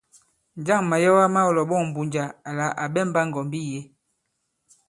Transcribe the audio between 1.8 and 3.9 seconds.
Mbunja àla à ɓɛmbā ŋgɔ̀mbi yě?